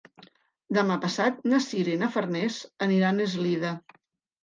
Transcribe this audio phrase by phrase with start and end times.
[0.77, 2.61] Demà passat na Sira i na Farners
[2.91, 3.79] aniran a Eslida.